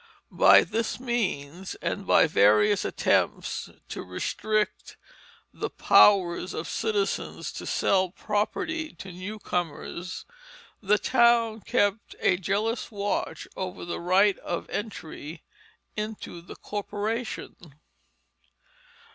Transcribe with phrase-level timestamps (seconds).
[0.33, 4.97] By this means, and by various attempts to restrict
[5.53, 10.25] the powers of citizens to sell property to newcomers,
[10.81, 15.43] the town kept a jealous watch over the right of entry
[15.95, 17.55] into the corporation.